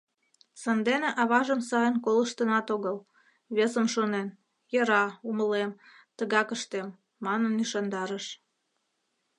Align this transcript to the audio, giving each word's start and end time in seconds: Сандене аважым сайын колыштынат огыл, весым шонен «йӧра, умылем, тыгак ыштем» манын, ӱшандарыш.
Сандене 0.61 1.09
аважым 1.21 1.61
сайын 1.69 1.95
колыштынат 2.05 2.67
огыл, 2.75 2.97
весым 3.55 3.85
шонен 3.93 4.27
«йӧра, 4.73 5.03
умылем, 5.29 5.71
тыгак 6.17 6.49
ыштем» 6.55 6.87
манын, 7.25 7.53
ӱшандарыш. 7.63 8.25